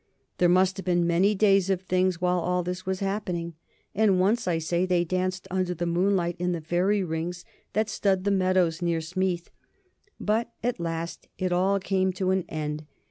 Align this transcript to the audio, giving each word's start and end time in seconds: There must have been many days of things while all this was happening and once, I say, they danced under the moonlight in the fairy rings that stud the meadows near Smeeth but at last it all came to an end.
There 0.39 0.49
must 0.49 0.77
have 0.77 0.85
been 0.87 1.05
many 1.05 1.35
days 1.35 1.69
of 1.69 1.81
things 1.81 2.19
while 2.19 2.39
all 2.39 2.63
this 2.63 2.87
was 2.87 3.01
happening 3.01 3.53
and 3.93 4.19
once, 4.19 4.47
I 4.47 4.57
say, 4.57 4.83
they 4.87 5.03
danced 5.03 5.47
under 5.51 5.75
the 5.75 5.85
moonlight 5.85 6.35
in 6.39 6.53
the 6.53 6.59
fairy 6.61 7.03
rings 7.03 7.45
that 7.73 7.87
stud 7.87 8.23
the 8.23 8.31
meadows 8.31 8.81
near 8.81 8.99
Smeeth 8.99 9.51
but 10.19 10.49
at 10.63 10.79
last 10.79 11.27
it 11.37 11.51
all 11.53 11.79
came 11.79 12.11
to 12.13 12.31
an 12.31 12.45
end. 12.49 12.83